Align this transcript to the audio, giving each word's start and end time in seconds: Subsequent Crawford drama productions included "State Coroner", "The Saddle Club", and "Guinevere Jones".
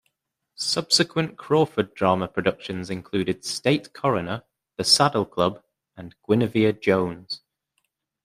Subsequent 0.55 1.37
Crawford 1.37 1.93
drama 1.93 2.27
productions 2.27 2.89
included 2.89 3.45
"State 3.45 3.93
Coroner", 3.93 4.41
"The 4.77 4.83
Saddle 4.83 5.27
Club", 5.27 5.61
and 5.95 6.15
"Guinevere 6.27 6.73
Jones". 6.73 7.41